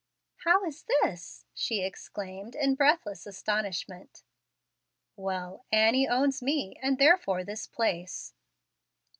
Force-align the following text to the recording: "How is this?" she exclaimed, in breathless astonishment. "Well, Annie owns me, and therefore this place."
"How 0.45 0.65
is 0.65 0.85
this?" 1.03 1.45
she 1.53 1.83
exclaimed, 1.83 2.55
in 2.55 2.73
breathless 2.73 3.27
astonishment. 3.27 4.23
"Well, 5.15 5.63
Annie 5.71 6.07
owns 6.09 6.41
me, 6.41 6.75
and 6.81 6.97
therefore 6.97 7.43
this 7.43 7.67
place." 7.67 8.33